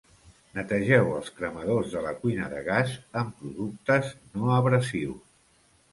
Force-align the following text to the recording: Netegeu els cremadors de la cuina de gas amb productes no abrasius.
Netegeu 0.53 1.09
els 1.17 1.27
cremadors 1.41 1.93
de 1.97 2.01
la 2.05 2.13
cuina 2.23 2.49
de 2.55 2.61
gas 2.69 2.97
amb 3.21 3.39
productes 3.43 4.11
no 4.39 4.51
abrasius. 4.61 5.25